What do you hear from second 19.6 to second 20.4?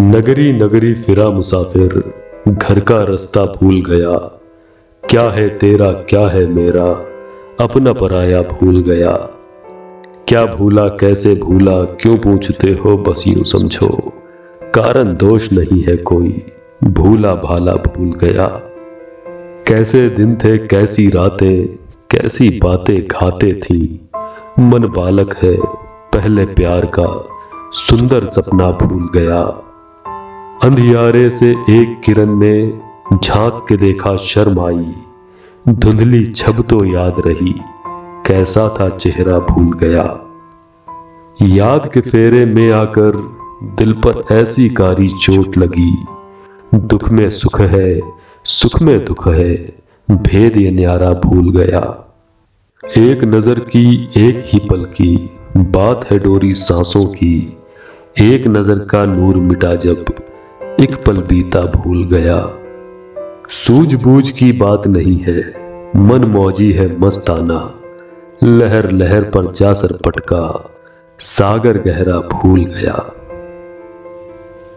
कैसे दिन